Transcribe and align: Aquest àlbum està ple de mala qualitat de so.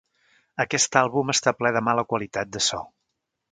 Aquest 0.63 0.97
àlbum 1.01 1.29
està 1.35 1.53
ple 1.59 1.73
de 1.77 1.85
mala 1.91 2.07
qualitat 2.15 2.53
de 2.57 2.65
so. 2.71 2.83